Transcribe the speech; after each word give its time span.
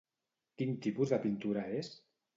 Quin 0.61 0.73
tipus 0.85 1.13
de 1.15 1.19
pintura 1.29 1.67
és? 1.83 1.93